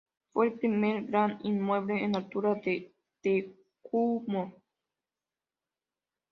Fue 0.33 0.47
el 0.47 0.53
primer 0.53 1.03
gran 1.03 1.37
inmueble 1.43 2.03
en 2.03 2.15
altura 2.15 2.55
de 2.55 2.91
Temuco. 3.21 4.59